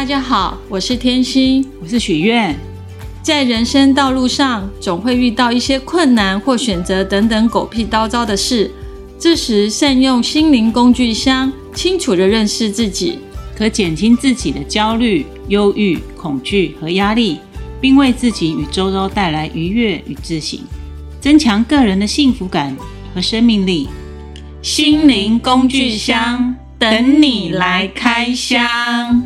[0.00, 2.58] 大家好，我是天心，我是许愿。
[3.22, 8.70] 在人生道路上，总会遇到一些困难或选择等等狗屁叨叨的事。
[9.18, 13.18] 这时，善用心灵工具箱，清楚地认识自己，
[13.54, 17.38] 可减轻自己的焦虑、忧郁、恐惧和压力，
[17.78, 20.62] 并为自己与周遭带来愉悦与自信，
[21.20, 22.74] 增强个人的幸福感
[23.14, 23.86] 和生命力。
[24.62, 29.22] 心灵工具箱，等你来开箱。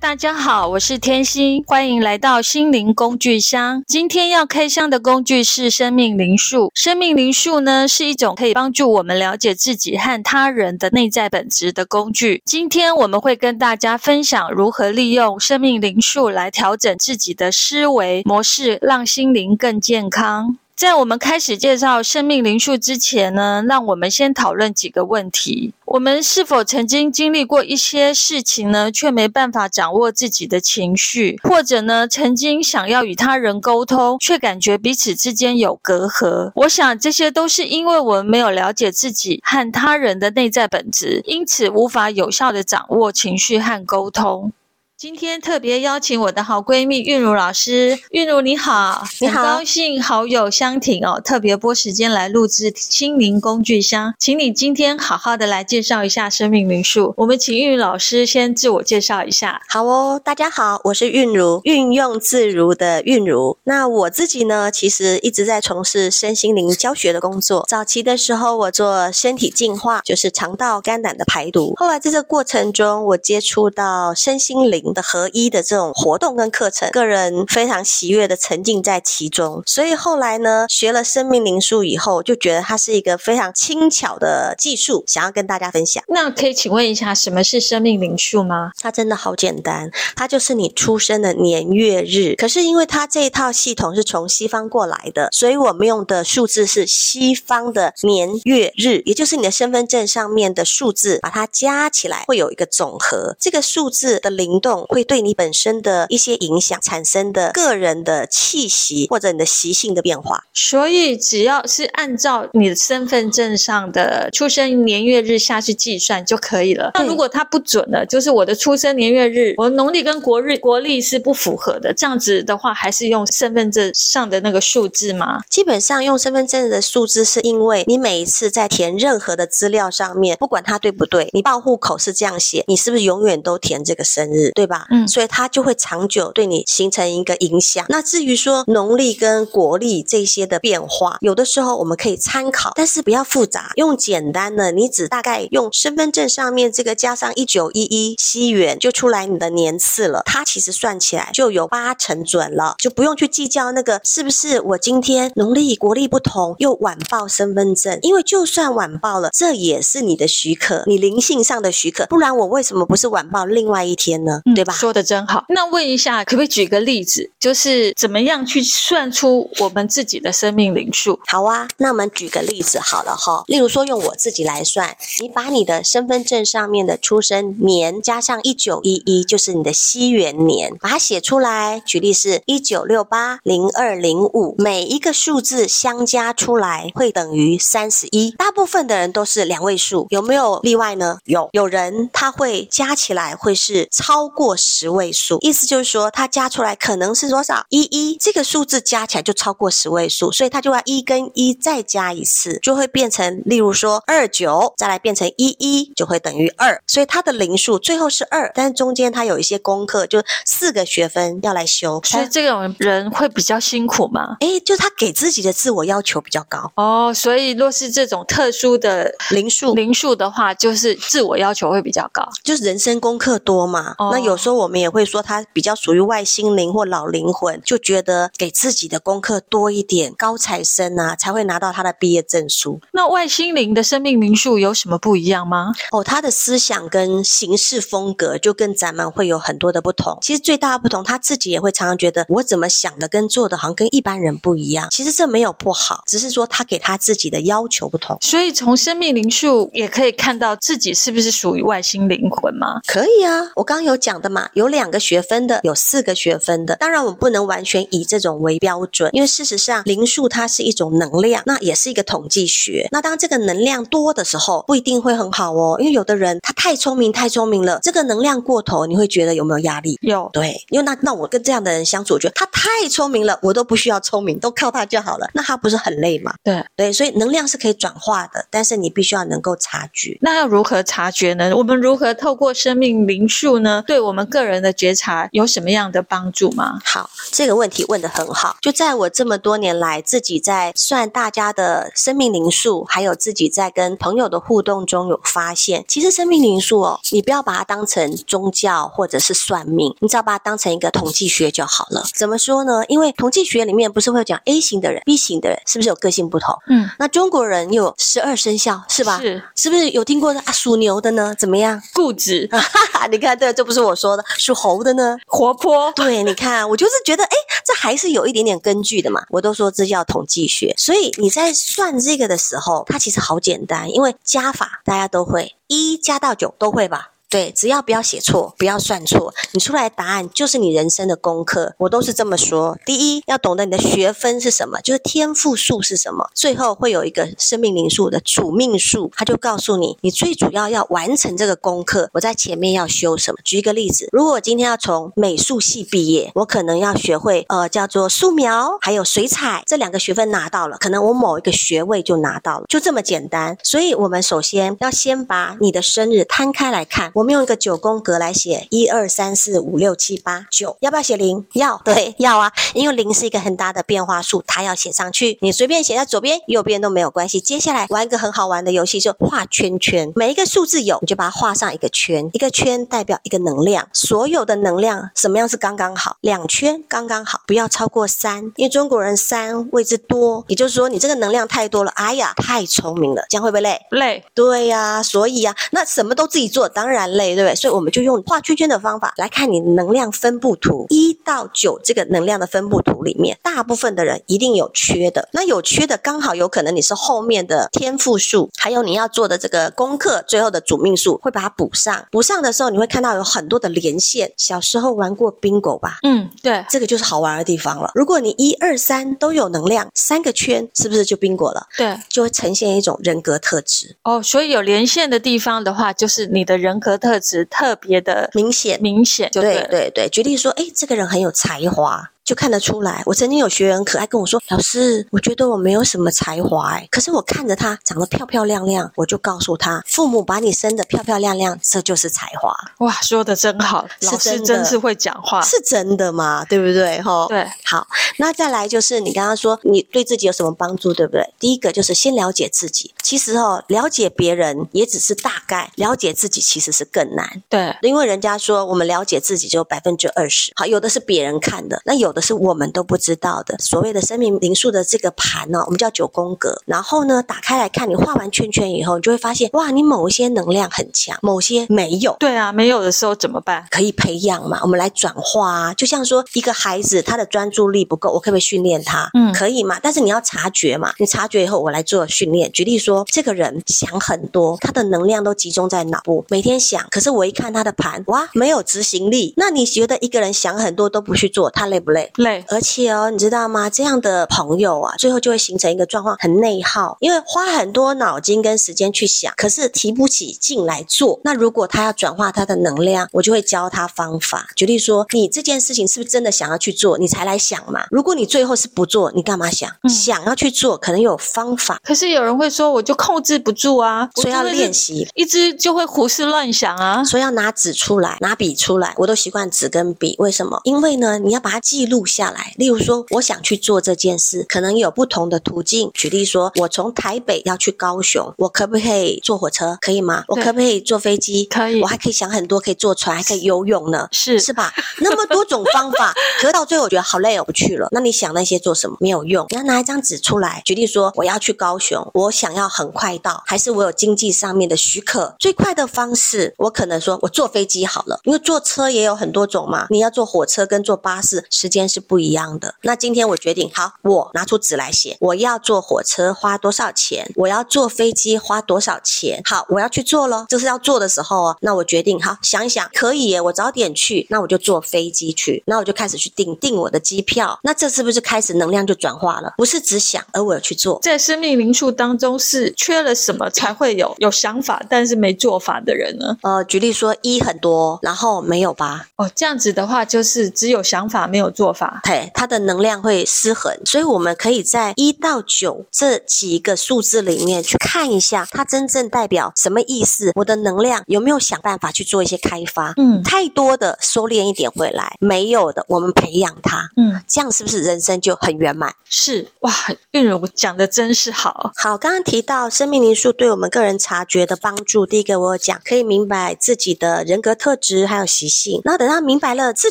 [0.00, 3.82] 大家好，我是天心，欢迎来到心灵工具箱。
[3.84, 6.70] 今天要开箱的工具是生命灵数。
[6.72, 12.40] 生命灵数呢，是一种可以帮助我们了解自己和他人的内在本质的工具。
[12.44, 20.56] 今天我们会跟大家分享如何利用生命灵数来调整自己的思维模式，让心灵更健康。
[20.78, 25.74] 在我们开始介绍生命灵数之前呢，让我们先讨论几个问题。
[25.86, 36.52] 我们是否曾经经历过一些事情呢，却没办法掌握自己的情绪，或者呢，曾经想要与他人沟通，却感觉彼此之间有隔阂？
[36.54, 44.52] 我想这些都是因为我们没有了解自己和他人的内在本质，因此无法有效地掌握情绪和沟通。
[44.98, 57.14] 今天特别邀请我的好闺蜜韵如老师，韵如你好，你好，很高兴好友相挺哦，特别拨时间来录制心灵工具箱，请你今天好好的来介绍一下生命灵数。
[57.18, 59.62] 我们请韵如老师先自我介绍一下。
[59.68, 63.56] 好哦，大家好，我是韵如，运用自如的韵如。
[63.62, 67.64] 那我自己呢，其实一直在从事身心灵教学的工作。
[67.68, 71.74] 早期的时候，我做身体净化，就是肠道、肝胆的排毒。
[71.76, 74.87] 后来在这个过程中，我接触到身心灵。
[74.92, 79.62] 的合一的这种活动跟课程，个人非常喜悦的沉浸在其中。
[79.66, 86.02] 所以后来呢，学了生命灵数以后，就觉得它是一个非常轻巧的技术，想要跟大家分享。
[86.08, 88.72] 那可以请问一下，什么是生命灵数吗？
[88.80, 92.34] 它真的好简单，它就是你出生的年月日。
[92.36, 103.36] 可是因为它这一套系统是从西方过来的，所以我们用的数字是西方的年月日，也就是你的身份证上面的数字，把它加起来会有一个总和。
[103.38, 104.77] 这个数字的灵动。
[104.86, 116.90] 会对你本身的一些影响产生的个人的气息或者你的习性的变化，所以只要是按照你的身份证上的出生年月日下去计算就可以了。
[116.94, 125.40] 那如果它不准了，就是我的出生年月日，我的农历跟国日国历是不符合的，这样子的话，还是用身份证上的那个数字吗？
[125.48, 134.86] 基本上用身份证的数字，是因为你每一次在填任何的资料上面，不管它对不对，你报户口是这样写，你是不是永远都填这个生日，对吧？
[134.90, 137.84] 嗯，所以它就会长久对你形成一个影响。
[137.88, 150.22] 那至于说农历跟国历这些的变化，有的时候我们可以参考，但是不要复杂，用简单的，你只大概用身份证上面这个加上一九一一西元，就出来你的年次了。
[150.26, 164.42] 它其实算起来就有八成准了，就不用去计较那个是不是我今天农历国历不同又晚报身份证，因为就算晚报了，这也是你的许可，你灵性上的许可，不然我为什么不是晚报另外一天呢？
[164.58, 164.72] 对吧？
[164.72, 165.44] 说的真好。
[165.50, 171.20] 那问一下，可不可以举个例子，就是怎么样去算出我们自己的生命灵数？
[171.28, 173.44] 好啊，那我们举个例子好了哈。
[173.46, 181.80] 例如说，用我自己来算，你把你的身份证上面的出生年加上一九一一，就是你的西元年，把它写出来。
[181.86, 188.32] 举例是一九六八零二零五，每一个数字相加出来会等于三十一。
[188.32, 191.18] 大部分的人都是两位数，有没有例外呢？
[191.26, 194.47] 有，有人他会加起来会是超过。
[194.56, 197.64] 十位数，意思就是说，它加出来可能是多少？
[197.68, 206.80] 一一，这个数字加起来就超过十位数，所以它就要一跟一再加一次，就会变成，例如说二九，再来变成一一，就会等于二。
[206.86, 212.00] 所以它的零数最后是二，但是中间它有一些功课，就四个学分要来修。
[212.04, 214.36] 所以这种人会比较辛苦吗？
[214.40, 217.12] 诶，就他给自己的自我要求比较高哦。
[217.14, 223.94] 所以若是这种特殊的零数零数的话，就是自我要求会比较高，就是人生功课多嘛。
[223.98, 224.58] 哦、那有时候。
[224.58, 232.80] 我们也会说他比较属于外星灵或老灵魂，就觉得给自己的功课多一点，高材生啊，才会拿到他的毕业证书。
[232.92, 235.72] 那外星灵的生命灵数有什么不一样吗？
[235.92, 240.18] 哦，他的思想跟行事风格就跟咱们会有很多的不同。
[240.22, 244.88] 其实最大的不同，他自己也会常常觉得我怎么想的跟做的好像跟一般人不一样。
[244.90, 248.18] 其实这没有不好，只是说他给他自己的要求不同。
[248.22, 252.80] 所以从生命灵数也可以看到自己是不是属于外星灵魂吗？
[252.88, 254.27] 可以啊，我刚刚有讲的。
[254.28, 256.76] 的嘛，有两个学分的，有四个学分的。
[256.76, 262.88] 当然，我们不能完全以这种为标准，因为事实上零数它是一种能量，那也是一个统计学。
[262.92, 269.98] 那当这个能量多的时候，不一定会很好哦，因为有的人他太聪明，太聪明了，这个能量过头，你会觉得有没有压力？
[270.02, 276.34] 有，对，因为那那我跟这样的人相处，我觉得他太聪明了，我都不需要聪明，都靠他就好了，那他不是很累吗？
[276.44, 280.18] 对对，所以能量是可以转化的，但是你必须要能够察觉。
[280.20, 281.54] 那要如何察觉呢？
[281.56, 283.82] 我们如何透过生命灵数呢？
[283.86, 286.78] 对我们个人的觉察有什么样的帮助吗？
[286.84, 288.56] 好，这个问题问得很好。
[288.60, 302.04] 就在我这么多年来，自己在算大家的生命灵数，还有自己在跟朋友的互动中有发现，其实生命灵数哦，你不要把它当成宗教或者是算命，你只要把它当成一个统计学就好了。
[302.14, 302.84] 怎么说呢？
[302.88, 306.56] 因为统计学里面不是会讲 A 型的人、B 型的人，是不是有个性不同？
[306.68, 309.18] 嗯，那中国人有十二生肖，是吧？
[309.20, 310.52] 是，是不是有听过啊？
[310.52, 311.80] 属牛的呢，怎么样？
[311.92, 312.48] 固执。
[313.10, 314.24] 你看，对，这不是我说的。
[314.38, 315.92] 属猴的呢，活泼。
[315.96, 317.36] 对，你看，我就是觉得，哎，
[317.66, 319.22] 这还是有一点点根据的嘛。
[319.30, 327.10] 我都说这叫统计学，所以你在算这个的时候，它其实好简单，因为加法大家都会，一加到九都会吧。
[327.30, 331.74] 对，只要不要写错，不要算错，你出来的答案就是你人生的功课。
[331.76, 332.78] 我都是这么说。
[332.86, 336.30] 第一，要懂得你的学分是什么，就是天赋数是什么。
[336.34, 342.08] 最后会有一个生命灵数的主命数，它就告诉你，你最主要要完成这个功课。
[342.14, 343.38] 我在前面要修什么？
[343.44, 353.58] 举一个例子，如果我今天要从美术系毕业，我可能要学会呃叫做素描，还有水彩这两个学分拿到了，可能我某一个学位就拿到了，就这么简单。
[353.62, 357.12] 所以我们首先要先把你的生日摊开来看。
[357.18, 361.44] 我们用一个九宫格来写一二三四五六七八九，要不要写零？
[361.54, 365.36] 要， 对，要啊，因为零是一个很大的变化数，它要写上去。
[365.40, 367.40] 你随便写在左边、右边都没有关系。
[367.40, 370.12] 接下来玩一个很好玩的游戏，就画圈圈。
[370.14, 373.88] 每一个数字有，你就把它画上一个圈，一个圈代表一个能量。
[373.92, 376.18] 所有的能量什么样是刚刚好？
[376.20, 381.90] 两圈刚刚好，不要超过三，因为中国人三位置多，也就是说你这个能量太多了。
[381.96, 383.80] 哎呀，太聪明了，这样会不会累？
[383.90, 384.24] 累。
[384.34, 387.54] 对呀、啊，所以呀、啊，那什么都自己做，当然累，对不对。
[387.54, 395.28] 所以我们就用画圈圈的方法来看你能量分布图，一到九这个能量的分布图里面，大部分的人一定有缺的。
[395.32, 402.06] 那有缺的刚好有可能你是后面的天赋数，还有你要做的这个功课，最后的主命数会把它补上。
[402.10, 404.32] 补上的时候，你会看到有很多的连线。
[404.36, 405.98] 小时候玩过 bingo 吧？
[406.02, 407.90] 嗯，对，这个就是好玩的地方了。
[407.94, 411.66] 如果你一二三都有能量，三个圈是不是就 bingo 了？
[411.76, 413.96] 对，就会呈现一种人格特质。
[414.02, 417.44] 哦，所以有连线的地方的话，就是你的人格特质。
[417.44, 420.08] 特别的明显，明显对，对对对。
[420.08, 422.10] 举例说，哎，这个人很有才华。
[422.28, 432.54] 就看得出来，我曾经有学员可爱跟我说：“老师，我觉得我没有什么才华，哎，可是我看着他长得漂漂亮亮，我就告诉他，父母把你生得漂漂亮亮，这就是才华。”
[432.84, 436.44] 哇，说的真好，老师真是会讲话，是真的吗？
[436.46, 437.00] 对不对？
[437.00, 437.86] 哈，对，好，
[438.18, 441.32] 那再来就是你刚刚说你对自己有什么帮助，对不对？
[441.38, 447.42] 第一个就是先了解自己，其实哦，了解别人也只是大概，了解自己其实是更难。
[447.48, 452.17] 对，因为人家说我们了解自己只有百分之二十，好，有的是别人看的，那有的。
[452.20, 456.60] 是我们都不知道的，所谓的生命灵数的这个盘呢，我们叫九宫格。
[456.66, 462.16] 然后呢，打开来看，你画完圈圈以后，你就会发现，哇，你某一些能量很强，某些没有。
[462.18, 463.66] 对啊，没有的时候怎么办？
[463.70, 465.74] 可以培养嘛，我们来转化啊。
[465.74, 469.10] 就像说，一个孩子他的专注力不够，我可不可以训练他？
[469.14, 469.78] 嗯，可以嘛。
[469.82, 472.50] 但是你要察觉嘛，你察觉以后，我来做训练。
[472.52, 476.86] 举例说，这个人想很多，他的能量都集中在脑部，每天想。
[476.90, 479.34] 可是我一看他的盘，哇，没有执行力。
[479.36, 482.07] 那你觉得一个人想很多都不去做，他累不累？
[482.16, 482.88] 累，而且。
[482.88, 483.68] 哦，你知道吗？
[483.68, 491.20] 这样的朋友啊，最后就会形成一个状况，很内耗，因为花很多脑筋跟时间去想，可是提不起劲来做。
[491.22, 494.48] 那如果他要转化他的能量，我就会教他方法。
[494.56, 497.86] 举例说，你这件事情是不是真的想要去做，你才来想嘛？
[497.90, 499.70] 如果你最后是不做，你干嘛想？
[499.82, 501.78] 嗯、想要去做，可能有方法。
[501.84, 507.04] 可是有人会说，我就控制不住啊，所以要练习，一直就会胡思乱想啊。
[507.04, 510.14] 所以要拿纸出来，拿笔出来，我都习惯纸跟笔。
[510.18, 510.60] 为什么？
[510.64, 512.54] 因为呢，你要把它记录下来。
[512.56, 512.78] 例如。
[512.78, 515.90] 说我想去做这件事，可能有不同的途径。
[515.92, 519.76] 举例说，我从台北要去高雄，我可不可以坐火车？
[519.80, 520.24] 可以吗？
[520.28, 521.44] 我可不可以坐飞机？
[521.46, 521.82] 可以。
[521.82, 524.72] 我还可以想很多，可以坐船，还可以游泳呢，是是吧？
[525.00, 527.88] 那么多种方法， 可是到最后我觉得好累，我不去了。
[527.90, 528.96] 那你想那些做什么？
[529.00, 529.44] 没有用。
[529.50, 535.34] 你要拿一张纸出来，举例说，我要去高雄，我想要很快到，还是我有经济上面的许可？
[535.40, 539.88] 最快的方式，我可能说我坐飞机好了，因为坐车也有很多种嘛。
[539.90, 541.77] 你要坐火车跟坐巴士，时间。
[541.78, 542.74] 间是不一样的。
[542.82, 547.30] 那今天我决定，好，我拿出纸来写，我要坐火车花多少钱？
[547.36, 549.40] 我要坐飞机花多少钱？
[549.44, 550.46] 好，我要去做咯。
[550.48, 557.58] 就是要做的时候哦，那我决定，好，想一想，可以耶，我早点去，那我就坐飞机去，那我就开始去订订我的机票。
[557.62, 559.54] 那这是不是开始能量就转化了？
[559.56, 560.98] 不是只想，而我要去做。
[561.02, 566.36] 在生命灵数当中，是缺了什么才会有有想法，但是没做法的人呢？
[566.42, 569.06] 呃，举例说，一很多，然后没有吧。
[569.16, 572.00] 哦，这样子的话，就是只有想法，没有做法。
[572.04, 580.32] 对，它的能量会失衡，所以我们可以在一到九这几个数字里面去看一下，它真正代表什么意思。
[580.34, 582.92] 我的能量有没有想办法去做一些开发？
[582.96, 586.88] 嗯，太多的收敛一点回来，没有的我们培养它。
[586.96, 588.94] 嗯，这样是不是人生就很圆满？
[589.04, 589.72] 是哇，
[590.12, 591.72] 韵如讲的真是好。
[591.76, 598.80] 好，刚刚提到生命灵数对我们个人察觉的帮助，第一个我有讲，可以明白自己的人格特质还有习性。
[598.84, 599.90] 那等到明白了自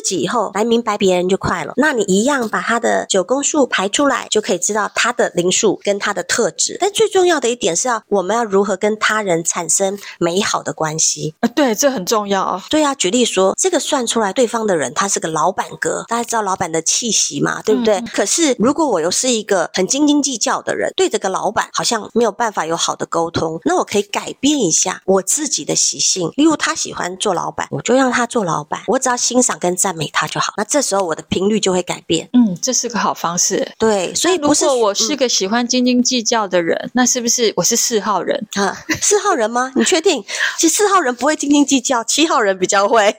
[0.00, 1.67] 己以后，来明白别人就快了。
[1.76, 6.76] 那你一样把他的九宫数排出来，就可以知道他的灵数跟他的特质。
[6.80, 11.48] 但最重要的一点是要我们要如何跟他人产生美好的关系啊？
[11.48, 12.64] 对，这很重要啊。
[12.70, 17.96] 对啊，举例说，这个算出来对方的人他是个老板哥，大家知道老板的气息嘛，对不对？
[17.96, 26.30] 嗯、可是如果我又是一个很斤斤计较的人，对这个老板好像没有办法有好的沟通，那我可以改变一下我自己的习性。
[26.36, 30.54] 例如他喜欢做老板，我就让他做老板，我只要欣赏跟赞美他就好。
[30.56, 32.28] 那这时候我的频率就会改变。
[32.32, 33.66] 嗯，这是个好方式。
[33.78, 38.76] 对，所以如果我是个喜欢斤斤计较的人，嗯、那是不是我是四号人啊？
[39.00, 39.72] 四号人吗？
[39.76, 40.24] 你确定？
[40.58, 43.14] 其实四号人不会斤斤计较，七号人比较会。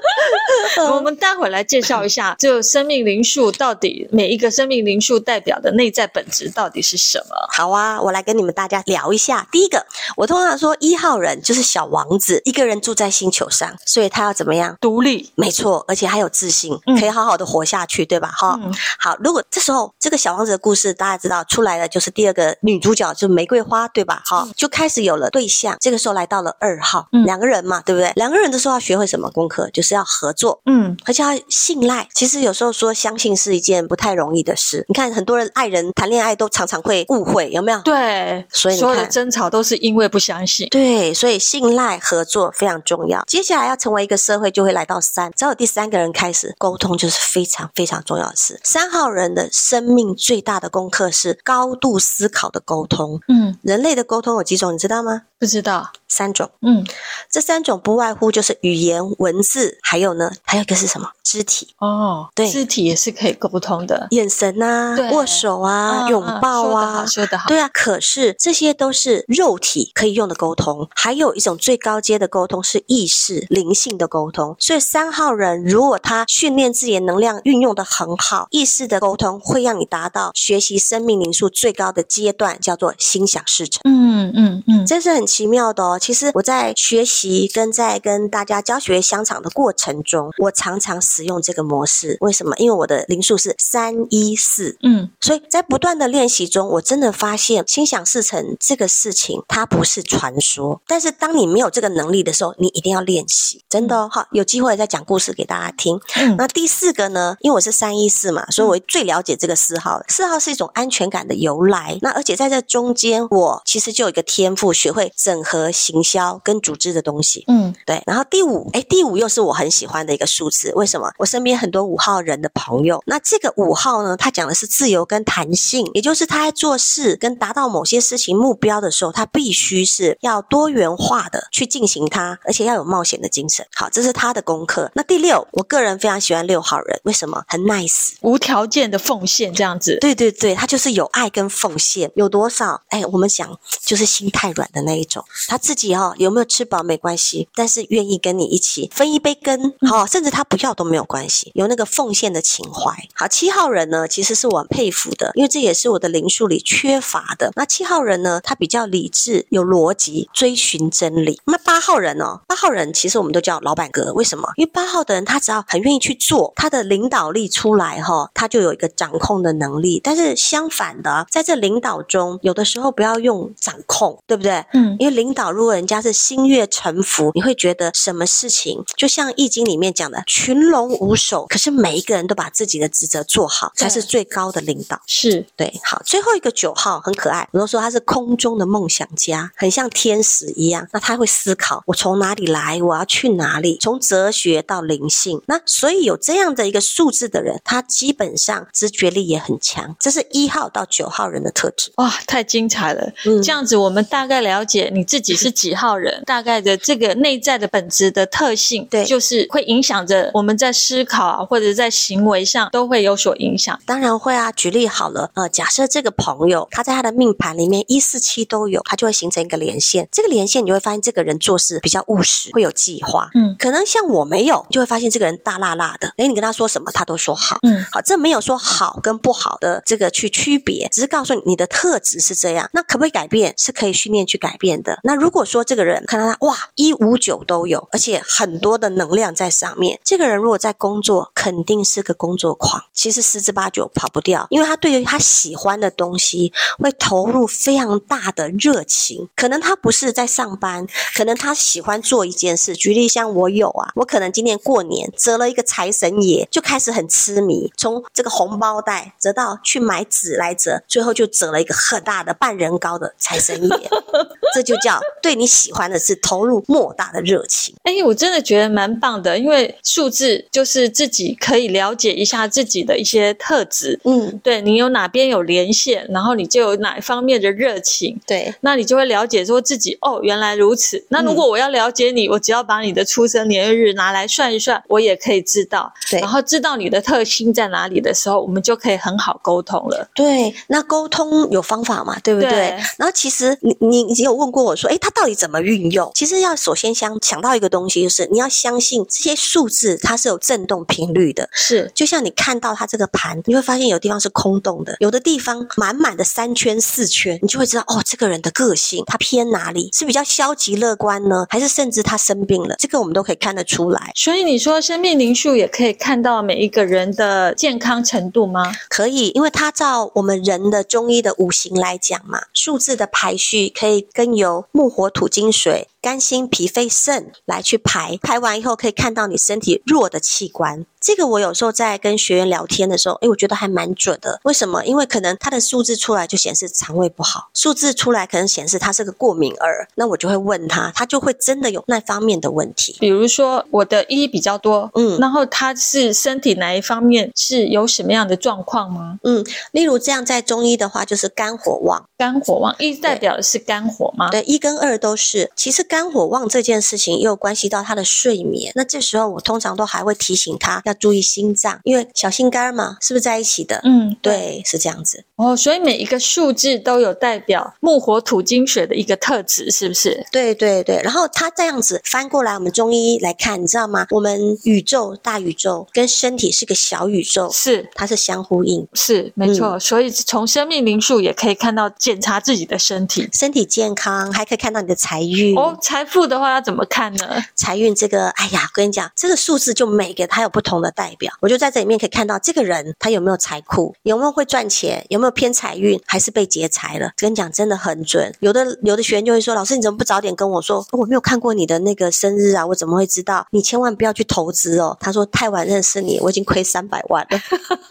[0.94, 7.34] 我们待会来介绍一下， 就生命灵数到底每一个生命灵数代表的内在本质到底是什么？
[7.52, 9.46] 好啊，我来跟你们大家聊一下。
[9.50, 9.84] 第一个，
[10.16, 14.76] 我通常说一号人就是小王子，一个人住在星球上，所以他要怎么样？
[14.80, 18.30] 独立，没错，而且还有自信，可以好好的活下去，嗯、对吧？
[18.36, 19.16] 哈、嗯，好。
[19.20, 24.22] 如果这时候这个小王子的故事大家知道出来了，就是第二个女主角就是玫瑰花，对吧？
[24.24, 25.76] 好，就开始有了对象。
[25.80, 28.12] 这个时候来到了二号，嗯、两个人嘛，对不对？
[28.16, 29.68] 两个人的时候要学会什么功课？
[29.70, 32.08] 就是要合作，嗯，而且要信赖。
[32.14, 34.84] 其实有时候说相信是一件不太容易的事。
[34.88, 37.80] 你看很多人爱人谈恋爱都常常会误会，有没有？
[37.82, 40.68] 对，所以你看所有的争吵都是因为不相信。
[40.70, 43.22] 对，所以信赖合作非常重要。
[43.26, 48.60] 接下来要成为一个社会，就会来到三，只要有第三个人开始沟通，就是非常非常重要的事。
[48.64, 53.20] 三号人的生命最大的功课是高度思考的沟通。
[53.28, 55.22] 嗯，人类的沟通有几种，你知道吗？
[55.38, 55.90] 不知道。
[56.12, 56.84] 三种，嗯，
[57.30, 61.08] 这三种不外乎就是语言、文字，还有呢，还有一个是什么？
[61.22, 67.68] 肢体哦，对，肢体也是可以沟通的，眼神啊，握手啊，嗯、拥抱啊，说得好，说得好，对啊。
[67.72, 74.56] 可是这些都是肉体可以用的沟通，还有一种最高阶的沟通是意识、灵性的沟通。
[74.58, 83.80] 所以三号人如果他训练自己的能量运用的很好，意识的沟通会让你达到学习生命灵数最高的阶段，叫做心想事成。
[83.84, 85.98] 嗯嗯嗯，这是很奇妙的哦。
[85.98, 92.54] 其实我在学习跟在跟大家教学香场的过程中，我常常使用这个模式，为什么？
[92.58, 100.80] 因为我的灵数是三一四，嗯，所以在不断的练习中，我真的发现心想事成这个事情，它不是传说。
[100.86, 106.00] 但是当你没有这个能力的时候，你一定要练习，真的好、哦，有机会再讲故事给大家听。
[106.16, 107.36] 嗯，那第四个呢？
[107.40, 110.02] 因为我是三一四嘛，所以我最了解这个四号。
[110.08, 111.98] 四号是一种安全感的由来。
[112.02, 117.44] 那而且在这中间，我其实就有一个天赋，学会整合行销跟组织的东西。
[117.48, 118.02] 嗯，对。
[118.06, 121.10] 然后第五，哎，第五又是我很喜欢的一个数字，为什么？
[121.18, 133.66] 我身边很多五号人的朋友，那这个五号呢，他讲的是自由跟弹性，也就是他在做事跟达到某些事情目标的时候，他必须是要多元化的去进行它，而且要有冒险的精神。
[133.74, 134.90] 好，这是他的功课。
[134.94, 137.42] 那第六，我个人非常喜欢六号人，为什么？
[137.46, 139.98] 很 nice，无条件的奉献这样子。
[140.00, 142.80] 对对对，他就是有爱跟奉献，有多少？
[142.88, 151.00] 哎，我们讲就是心太软的那一种，他自己哈、哦、有没有吃饱没关系，但是愿意跟你一起分一杯羹，好，甚至他不要都没有。
[151.10, 152.94] 关系有那个奉献的情怀。
[153.14, 157.50] 好，七号人呢，其实是我佩服的，因为这也是我的灵数里缺乏的。
[157.56, 161.40] 那七号人呢，他比较理智、有逻辑、追寻真理。
[161.46, 164.48] 那八号人哦，八号人其实我们都叫老板哥，为什么？
[164.54, 170.00] 因为八号的人他只要很愿意去做，他的领导力出来哈、哦，他就有一个掌控的能力。
[170.04, 174.64] 但是相反的，在这领导中，有的时候不要用掌控，对不对？
[174.74, 185.00] 嗯，因为领导如果人家是心悦诚服，你会觉得什么事情就像《易经》里面讲的“群龙无首”，可是每一个人都把自己的职责做好，才是最高的领导。
[185.06, 185.80] 是对。
[185.84, 190.88] 好，最后一个九号很可爱，我都说他是空中的梦想家，很像天使一样。
[190.92, 192.80] 那他会思考：我从哪里来？
[192.82, 193.78] 我要去哪里？
[193.80, 195.40] 从哲学到灵性。
[195.46, 199.94] 那所以有这样的一个数字的人，他基本上直觉力也很强。
[200.00, 201.92] 这是一号到九号人的特质。
[201.96, 203.12] 哇，太精彩了！
[203.26, 213.78] 嗯，这样子我们大概了解你自己是几号人，大概的这个内在的本质的特性，对，就是会影响着我们在思考啊，或者在行为上都会有所影响。
[213.86, 220.08] 当然会啊，举例好了，呃，假设这个朋友他在他的命盘里面一四七都有，他就会形成一个连线。
[220.10, 223.28] 这个连线你会发现这个人做事比较务实，会有计划。
[223.34, 226.12] 嗯，可能像我没有，就会发现这个人大辣辣的。
[226.16, 227.58] 诶，你跟他说什么，他都说好。
[227.62, 232.68] 嗯，好，这没有说好跟不好的这个去区别，只是告诉你你的特质是这样。
[232.72, 233.54] 那可不可以改变？
[233.56, 234.98] 是可以训练去改变的。
[235.02, 242.84] 那如果说这个人看到他哇一五九都有，而且很多的能量在上面，这个人如果在工作，肯定是个工作狂。
[242.92, 249.28] 其实十之八九跑不掉，因为他对于他喜欢的东西会投入非常大的热情。
[249.34, 250.86] 可能他不是在上班，
[251.16, 252.74] 可能他喜欢做一件事。
[252.74, 263.90] 举例像我有啊，我可能今年过年折了一个财神爷，就开始很痴迷，从这个红包袋折到去买纸来折，最后就折了一个很大的半人高的财神爷。
[264.54, 267.74] 这就叫对你喜欢的事投入莫大的热情。
[267.84, 273.98] 哎，我真的觉得蛮棒的，因为数字就是自己可以了解一下自己的一些特质。
[274.04, 278.20] 嗯，对，你有哪边有连线，然后你就有哪一方面的热情。
[278.26, 281.02] 对，那你就会了解说自己哦，原来如此。
[281.08, 285.92] 那如果我要了解你，我只要把你的出生年月日拿来算一算，我也可以知道。
[286.10, 290.08] 对，然后知道你的特性在哪里的时候，我们就可以很好沟通了。
[290.14, 292.18] 对，那沟通有方法嘛？
[292.20, 292.50] 对不对？
[292.50, 292.60] 对，
[292.98, 296.10] 然后其实你你你有问过我说，哎，他到底怎么运用？
[296.14, 301.48] 其实要首先想想到一个东西，就是你要相信这些数字它是有震动频率的。
[301.52, 312.76] 是，就像你看到它这个盘，你会发现有地方是空洞的，有的地方满满的三圈四圈，你就会知道哦，这个人的个性他偏哪里，是比较消极乐观呢，还是甚至他生病了？
[312.78, 314.12] 这个我们都可以看得出来。
[314.14, 318.72] 所以你说生命灵数也可以看到每一个人的健康程度吗？
[318.88, 325.88] 可以，因为它照我们人的中医的五行来讲嘛，数字的排序可以跟由木火土金水。
[326.02, 330.86] 肝、心、脾、肺、肾来去排，排完以后可以看到你身体弱的器官。
[331.00, 334.40] 这个我有时候在跟学员聊天的时候，诶，我觉得还蛮准的。
[334.44, 334.84] 为什么？
[334.84, 339.88] 因为可能他的数字出来就显示肠胃不好，数字出来可能显示他是个过敏儿。
[339.96, 342.96] 那我就会问他，他就会真的有那方面的问题。
[343.00, 349.18] 比如说我的一比较多，嗯，然后他是身体哪一方面是有什么样的状况吗？
[349.24, 354.30] 嗯，例如这样在中医的话，就是肝火旺，肝火旺一代表的是肝火吗？
[354.30, 355.50] 对，一跟二都是。
[355.56, 355.80] 其实。
[355.90, 363.80] 肝火旺这件事情也有关系到他的睡眠，那这时候我通常都还会提醒他要注意心脏，因为小心肝嘛，是不是在一起的？
[363.84, 365.24] 嗯，对，是这样子。
[365.36, 370.26] 哦，所以每一个数字都有代表木火土金水的一个特质，是不是？
[370.30, 371.00] 对对对。
[371.02, 374.06] 然后它这样子翻过来，我们中医来看，你知道吗？
[374.10, 379.68] 我们宇宙大宇宙跟身体是个小宇宙，是它是相呼应，是没错。
[379.76, 385.56] 嗯，所以从生命灵数也可以看到检查自己的身体，身体健康，还可以看到你的财运。
[385.56, 385.76] 哦。
[385.80, 387.42] 财富的话要怎么看呢？
[387.54, 391.32] 财运这个，哎呀，我跟你讲，这个数字就每个它有不同的代表。
[391.40, 397.12] 我就在这里面可以看到这个人他有没有财库，有没有会赚钱，有没有偏财运，还是被劫财了？
[397.16, 398.34] 跟你讲，真的很准。
[398.40, 400.78] 有的有的学员就会说：“老师，你怎么不早点跟我说？
[400.90, 403.46] 哦，我没有看过你的那个生日啊，我怎么会知道？
[403.52, 407.38] 你千万不要去投资哦。”他说：“太晚认识你，我已经亏三百万了。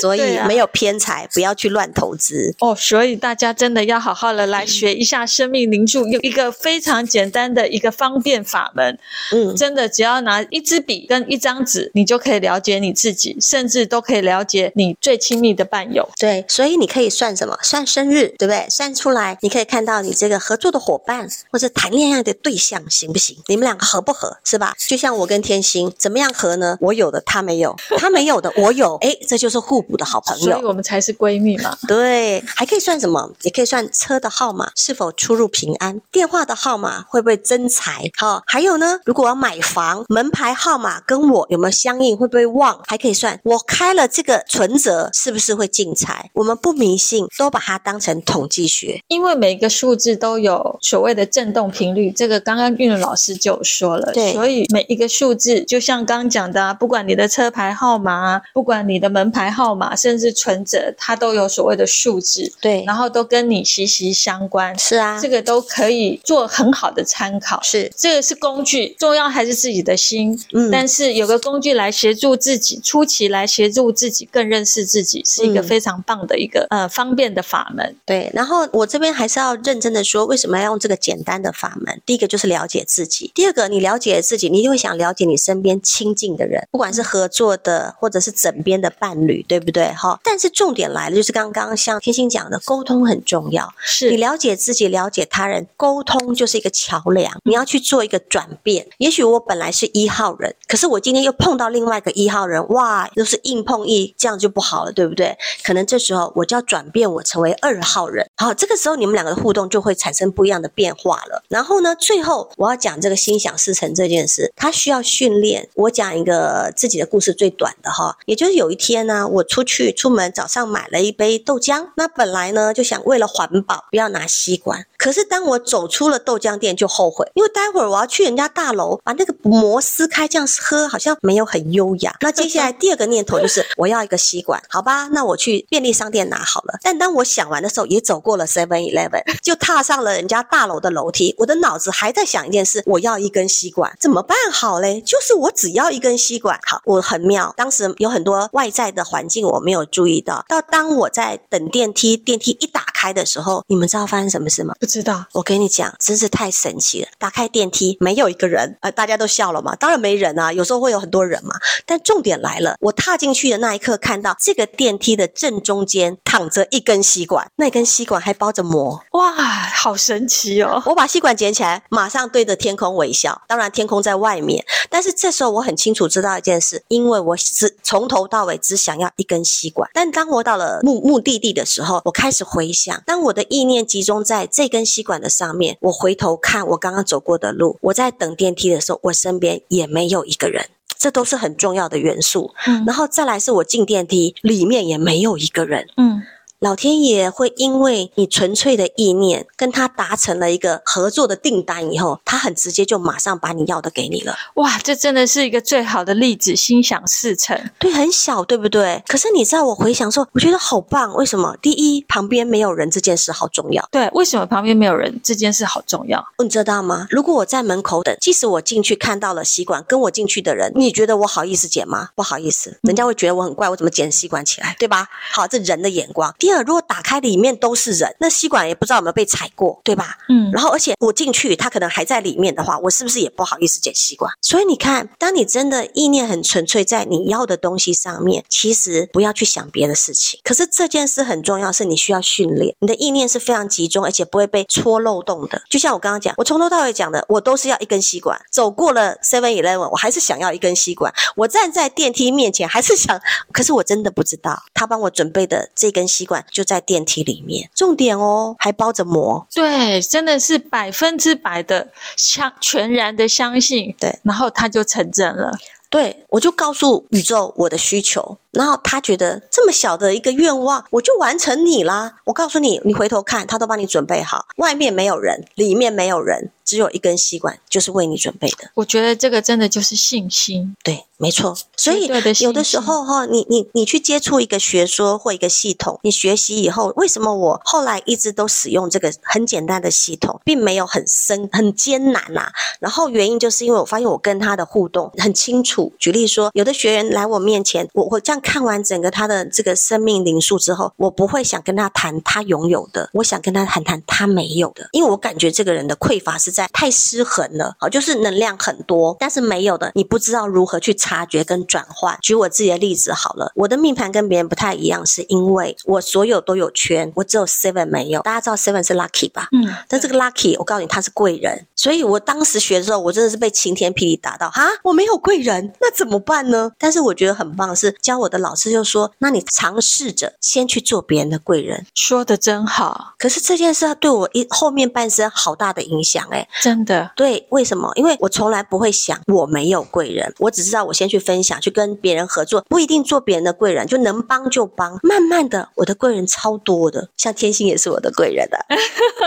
[0.00, 2.74] 所以没有偏财，不要去乱投资哦。
[2.74, 7.42] 所以大家真的要好好的来学一下生命灵数，有一个非常简单。
[7.52, 8.98] 的一个方便法门，
[9.32, 16.08] 嗯，真的只要拿一支笔跟一张纸，你就可以了解你自己，甚至都可以了解你最亲密的伴友。
[16.18, 17.58] 对，所以你可以算什么？
[17.62, 18.66] 算生日，对不对？
[18.68, 23.36] 算出来，你可以看到你这个合作的伙伴或者谈恋爱的对象行不行？
[23.46, 24.36] 你们两个合不合？
[24.44, 24.74] 是吧？
[24.76, 26.76] 就像我跟天心怎么样合呢？
[26.80, 31.76] 我有的他没有，他没有的我有，哎，这就是互补的好朋友，所以我们才是闺蜜嘛。
[31.88, 33.32] 对，还可以算什么？
[33.42, 38.10] 也可以算车的号码是否出入平安，电话的号码码会不会增财？
[38.16, 42.80] 好，还有呢，如果要买房，门牌号码跟我有没有相应，会不会旺？
[42.86, 46.30] 还可以算我开了这个存折是不是会进财？
[46.34, 52.10] 我们不迷信，都把它当成统计学，因为每个数字都有所谓的震动频率。
[52.10, 64.76] 这个刚刚韵伦老师就有说了，对，所以每一个数字，就像刚刚讲的啊，不管你的车牌号码啊，不管你的门牌号码，甚至存折，它都有所谓的数字，对，然后都跟你息息相关。
[64.78, 67.60] 是啊，这个都可以做很好的参考。
[67.62, 70.38] 是，这个是工具，重要还是自己的心。
[70.52, 77.94] 嗯，但是有个工具来协助自己，初期来协助自己更认识自己，是一个非常棒的一个、嗯、呃方便的法门。
[78.06, 82.00] 对，然后我这边还是要认真的说，为什么要用这个简单的法门？
[82.06, 89.92] 第一个就是了解自己，第二个你了解自己，你一定会想了解你身边亲近的人，不管是合作的或者是枕边的伴侣，对不对？
[89.92, 93.72] 哈，但是重点来了，就是刚刚像天心讲的，沟通很重要。
[93.78, 97.38] 是你了解自己，了解他人，沟通就是一个桥梁。
[97.44, 98.86] 你要去做一个转变。
[98.98, 105.36] 也许我本来是一号人，可是我今天又碰到另另外一个一号人，哇，又是硬碰硬，这样就不好了，对不对？
[105.64, 108.24] 可能这时候我就要转变，我成为二号人。
[108.36, 111.42] 好，这个时候你们两个的互动就会产生不一样的变化了。
[111.48, 115.68] 然后呢，最后我要讲这个心想事成这件事，它需要训练。
[115.74, 121.88] 我讲一个自己的故事，最短的哈，也就是有一天呢，我出去出门，早上买了一杯豆浆。
[121.96, 124.86] 那本来呢，就想为了环保，不要拿吸管。
[125.02, 132.14] 可是当我走出了豆浆店，就后悔，因为待会儿我要去人家大楼把那个膜撕开，这样喝好像没有很优雅。
[132.20, 135.08] 那接下来第二个念头就是我要一个吸管，好吧？
[135.08, 136.78] 那我去便利商店拿好了。
[136.82, 141.34] 但当我想完的时候，也走过了 Seven Eleven， 就踏上了人家大楼的楼梯。
[141.38, 145.00] 我的脑子还在想一件事：我要一根吸管，怎么办好嘞？
[145.00, 146.60] 就是我只要一根吸管。
[146.64, 150.44] 好，我很妙，当时有很多外在的环境我没有注意到。
[150.48, 154.74] 到当我在等电梯，电梯一打开的时候，你们知道发生什么事吗？
[154.92, 155.24] 不知道。
[155.32, 157.08] 我跟你讲，真是太神奇了。
[157.18, 159.74] 打开电梯，没有一个人，呃，大家都笑了嘛。
[159.74, 161.54] 当然没人啊，有时候会有很多人嘛。
[161.86, 169.02] 但重点来了，我踏进去的那一刻，看到这个电梯的正中间躺着一根吸管，那根吸管还包着膜。
[169.12, 170.82] 哇，好神奇哦！
[170.84, 173.40] 我把吸管捡起来，马上对着天空微笑。
[173.48, 179.88] 当然天空在外面，但是这时候我很清楚知道一件事，因为我是从头到尾只想要一根吸管。
[179.94, 190.66] 但当我到了目目的地的时候，我开始回想，当我的意念集中在这根吸管的上面，我回头看我刚刚走过的路，我在等电梯的时候，我身边也没有一个人，
[190.98, 192.52] 这都是很重要的元素。
[192.66, 195.86] 嗯，然后再来是我进电梯，里面也没有一个人。
[195.96, 196.22] 嗯。
[196.62, 204.36] 老天爷会因为你纯粹的意念跟他达成了一个合作的订单以后，他很直接就马上把你要的给你了。
[204.54, 207.60] 哇，这真的是一个最好的例子，心想事成。
[207.80, 209.02] 对，很小，对不对？
[209.08, 211.12] 可是你知道，我回想说，我觉得好棒。
[211.16, 211.56] 为什么？
[211.60, 213.84] 第一，旁边没有人这件事好重要。
[213.90, 216.24] 对，为什么旁边没有人这件事好重要？
[216.38, 217.08] 你知道吗？
[217.10, 222.10] 如果我在门口等，即使我进去看到了吸管，跟我进去的人，你觉得我好意思捡吗？
[222.14, 225.08] 不好意思，人家会觉得我很怪，我怎么捡吸管起来，对吧？
[225.32, 226.32] 好，这人的眼光。
[226.38, 230.18] 第二，如果打开里面都是人，那吸管也不知道有没有被踩过，对吧？
[230.28, 230.50] 嗯。
[230.52, 234.30] 然后，而且我进去，他可能还在里面的话，我是不是也不好意思捡吸管？
[234.42, 240.40] 所以你看，当你真的意念很纯粹在你要的东西上面，其实不要去想别的事情。
[240.44, 242.74] 可是这件事很重要，是你需要训练。
[242.80, 245.62] 你的意念是非常集中，而且不会被戳漏洞的。
[245.70, 248.40] 就像我刚刚讲，我从头到尾讲的，我都是要一根吸管。
[248.50, 251.12] 走过了 Seven Eleven，我还是想要一根吸管。
[251.36, 253.20] 我站在电梯面前，还是想，
[253.52, 259.46] 可是我真的不知道，他帮我准备的这根吸管就在电梯里面，重点哦，还包着膜。
[259.54, 263.94] 对，真的是百分之百的相全然的相信。
[263.98, 265.52] 对，然后他就成真了。
[265.90, 272.16] 对，我就告诉宇宙我的需求，然后他觉得这么小的一个愿望，我就完成你啦。
[272.24, 276.50] 我告诉你，你回头看，他都帮你准备好，外面没有人，里面没有人。
[276.64, 278.70] 只有一根吸管，就是为你准备的。
[278.74, 280.74] 我觉得这个真的就是信心。
[280.82, 281.54] 对，没错。
[281.76, 282.06] 所以
[282.40, 292.52] 有的时候哈，你你你去接触一个学说或一个系统，你学习以后，为什么我后来一直都使用这个很简单的系统，并没有很深很艰难呐、啊？
[292.80, 295.92] 然后原因就是因为我发现我跟他的互动很清楚。
[295.98, 306.68] 举例说，有的学员来我面前，我我这样看完整个他的这个生命灵数之后，我不会想跟他谈他拥有的，我想跟他谈谈他没有的，因为我感觉这个人的匮乏是在。
[306.72, 312.18] 太失衡了，好，就是能量很多，但是没有的，你不知道如何去察觉跟转换。
[312.20, 318.22] 举我自己的例子好了，我的命盘跟别人不太一样，是因为我所有都有圈，我只有 seven 没有。
[318.22, 319.48] 大家知道 seven 是 lucky 吧？
[319.52, 321.66] 嗯，但这个 lucky，我告诉你，他是贵人。
[321.76, 326.72] 所以我当时学的时候，我真的是被晴天霹雳打到哈，我没有贵人，那怎么办呢？
[326.78, 333.12] 但是我觉得很棒，是教我的老师就说：“那你尝试着先去做别人的贵人。”说的真好。
[333.18, 337.12] 可是这件事对我一后面半生好大的影响哎，真的。
[337.14, 337.92] 对，为什么？
[337.96, 344.98] 因为我从来不会想我没有贵人，我只知道我先去分享，去跟别人合作，不一定做别人的贵人，就能帮就帮。
[345.02, 348.58] 慢慢的，我的贵人超多的，像天心也是我的贵人的，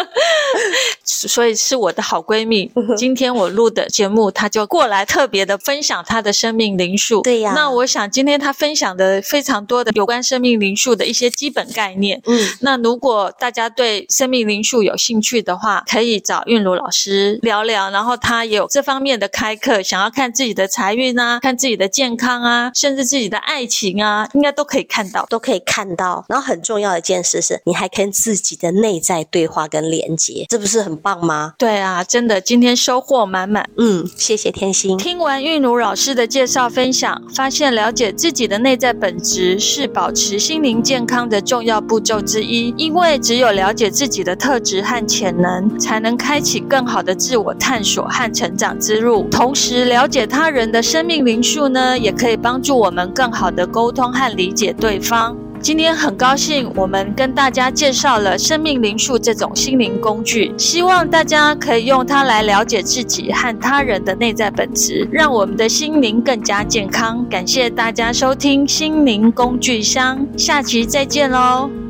[1.06, 2.72] 所以是我的好闺蜜。
[2.98, 7.22] 今天我录的节目，她就过来特别的分享她的生命灵数。
[7.22, 12.22] 对呀，那我想今天她分享的非常多的有关生命灵数的一些基本概念。
[12.26, 17.90] 嗯，那如果大家对生命灵数有兴趣的话，可以找韵如老师聊聊。
[17.92, 26.26] 然后他也有这方面的开课，想要看自己的财运啊，看自己的健康啊，甚至自己的爱情啊，应该都可以看到，都可以看到。
[26.28, 31.54] 然后很重要的一件事是，你还跟自己的内在对话跟连接，这不是很棒吗？
[31.58, 33.70] 对啊，真的，今天收获满满。
[33.78, 34.98] 嗯，谢谢天心。
[34.98, 42.72] 听完韵如老师的介绍分享，发现了解自己的内在本质是保持心灵健康的重要步骤之一。
[42.78, 49.28] 因为只有了解自己的特质和潜能，才能开启更好的自我探索和成长之路。
[49.32, 55.36] 同时，了解他人的生命灵数呢，也可以帮助我们更好的沟通和理解对方。
[55.66, 67.28] 今天很高兴，我们跟大家介绍了生命灵数这种心灵工具，希望大家可以用它来了解自己和他人的内在本质，让我们的心灵更加健康。
[67.28, 71.85] 感谢大家收听心灵工具箱，下期再见喽。